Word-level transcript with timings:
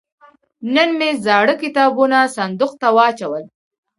نن 0.73 0.89
مې 0.99 1.09
زاړه 1.25 1.55
کتابونه 1.63 2.17
صندوق 2.35 2.71
ته 2.81 2.87
واچول. 2.95 3.43